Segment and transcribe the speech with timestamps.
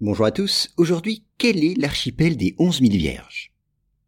[0.00, 3.52] Bonjour à tous, aujourd'hui quel est l'archipel des onze mille vierges?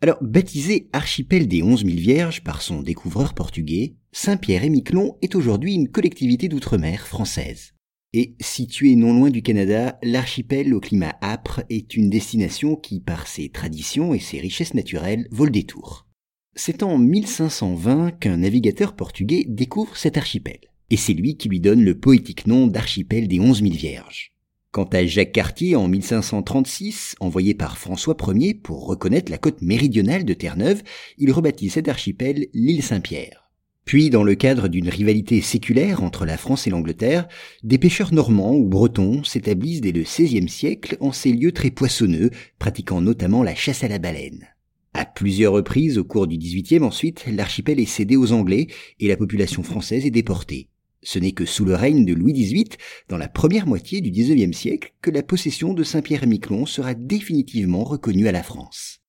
[0.01, 5.35] Alors baptisé archipel des onze mille vierges par son découvreur portugais, Saint-Pierre et Miquelon est
[5.35, 7.73] aujourd'hui une collectivité d'outre-mer française.
[8.13, 13.27] Et situé non loin du Canada, l'archipel au climat âpre est une destination qui, par
[13.27, 16.07] ses traditions et ses richesses naturelles, vaut le détour.
[16.55, 21.83] C'est en 1520 qu'un navigateur portugais découvre cet archipel, et c'est lui qui lui donne
[21.83, 24.31] le poétique nom d'archipel des onze mille vierges.
[24.73, 30.25] Quant à Jacques Cartier en 1536, envoyé par François Ier pour reconnaître la côte méridionale
[30.25, 30.85] de Terre-Neuve,
[31.19, 33.51] il rebaptise cet archipel l'île Saint-Pierre.
[33.85, 37.27] Puis, dans le cadre d'une rivalité séculaire entre la France et l'Angleterre,
[37.65, 42.31] des pêcheurs normands ou bretons s'établissent dès le XVIe siècle en ces lieux très poissonneux,
[42.61, 44.47] pratiquant notamment la chasse à la baleine.
[44.95, 48.69] À plusieurs reprises au cours du XVIIIe ensuite, l'archipel est cédé aux Anglais
[49.01, 50.70] et la population française est déportée.
[51.03, 52.69] Ce n'est que sous le règne de Louis XVIII,
[53.09, 58.29] dans la première moitié du XIXe siècle, que la possession de Saint-Pierre-et-Miquelon sera définitivement reconnue
[58.29, 59.01] à la France.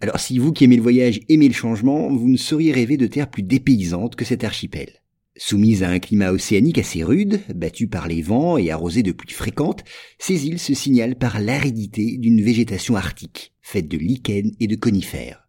[0.00, 3.06] Alors si vous qui aimez le voyage aimez le changement, vous ne sauriez rêver de
[3.06, 5.02] terre plus dépaysante que cet archipel.
[5.36, 9.32] Soumise à un climat océanique assez rude, battu par les vents et arrosée de pluies
[9.32, 9.84] fréquentes,
[10.18, 15.43] ces îles se signalent par l'aridité d'une végétation arctique, faite de lichens et de conifères.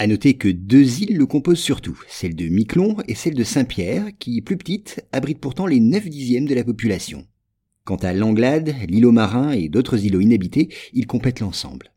[0.00, 4.06] À noter que deux îles le composent surtout, celle de Miquelon et celle de Saint-Pierre,
[4.20, 7.26] qui, plus petite, abrite pourtant les 9 dixièmes de la population.
[7.84, 11.92] Quant à l'Anglade, l'îlot marin et d'autres îlots inhabités, ils complètent l'ensemble.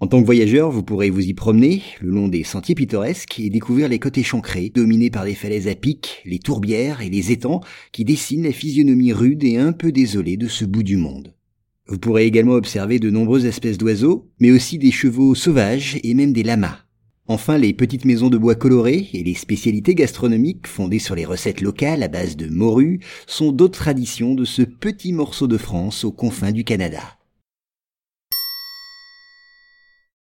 [0.00, 3.50] En tant que voyageur, vous pourrez vous y promener le long des sentiers pittoresques et
[3.50, 7.60] découvrir les côtés échancrés, dominés par des falaises à pic, les tourbières et les étangs
[7.92, 11.34] qui dessinent la physionomie rude et un peu désolée de ce bout du monde.
[11.86, 16.32] Vous pourrez également observer de nombreuses espèces d'oiseaux, mais aussi des chevaux sauvages et même
[16.32, 16.81] des lamas.
[17.28, 21.60] Enfin, les petites maisons de bois colorées et les spécialités gastronomiques fondées sur les recettes
[21.60, 26.12] locales à base de morue sont d'autres traditions de ce petit morceau de France aux
[26.12, 27.21] confins du Canada.